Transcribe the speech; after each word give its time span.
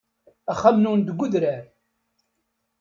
Axxam-nnun 0.51 0.99
deg 1.07 1.19
udrar. 1.25 1.63